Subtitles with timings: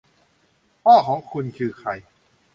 [0.83, 1.89] พ่อของคุณคือใคร